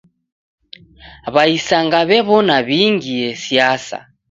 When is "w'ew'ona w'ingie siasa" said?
2.09-3.97